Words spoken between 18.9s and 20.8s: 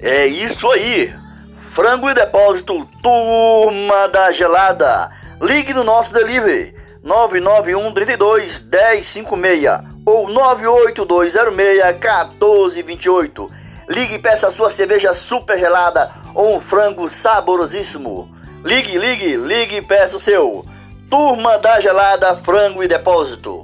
ligue, ligue e peça o seu.